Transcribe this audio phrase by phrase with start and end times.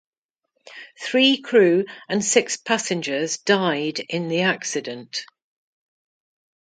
[0.99, 5.23] Three crew and six passengers died in the accident.